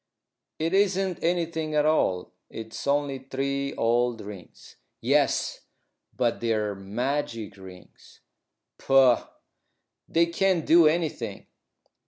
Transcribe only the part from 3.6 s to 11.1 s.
old rings." "Yes, but they're magic rings." "Pooh! They can't do